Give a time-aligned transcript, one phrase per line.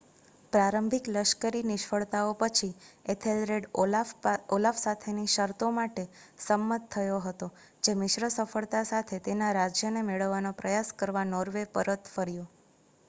[0.53, 2.69] પ્રારંભિક લશ્કરી નિષ્ફળતાઓ પછી
[3.05, 3.65] એથેલરેડ
[3.81, 6.05] ઓલાફ સાથેની શરતો માટે
[6.39, 7.49] સંમત થયો હતો,
[7.83, 12.47] જે મિશ્ર સફળતા સાથે તેના રાજ્યને મેળવવાનો પ્રયાસ કરવા નોર્વે પરત ફર્યો